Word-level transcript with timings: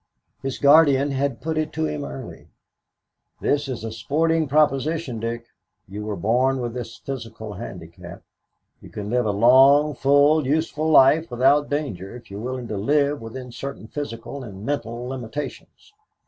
His 0.41 0.57
guardian 0.57 1.11
had 1.11 1.41
put 1.41 1.59
it 1.59 1.71
to 1.73 1.85
him 1.85 2.03
early: 2.03 2.47
"This 3.39 3.67
is 3.67 3.83
a 3.83 3.91
sporting 3.91 4.47
proposition, 4.47 5.19
Dick; 5.19 5.45
you 5.87 6.05
were 6.05 6.15
born 6.15 6.59
with 6.59 6.73
this 6.73 6.97
physical 6.97 7.53
handicap. 7.53 8.23
You 8.81 8.89
can 8.89 9.11
live 9.11 9.27
a 9.27 9.31
long, 9.31 9.93
full, 9.93 10.47
useful 10.47 10.89
life 10.89 11.29
without 11.29 11.69
danger 11.69 12.15
if 12.15 12.31
you 12.31 12.37
are 12.39 12.43
willing 12.43 12.67
to 12.69 12.77
live 12.77 13.21
within 13.21 13.51
certain 13.51 13.85
physical 13.85 14.43
and 14.43 14.65
mental 14.65 15.07
limitations. 15.07 15.93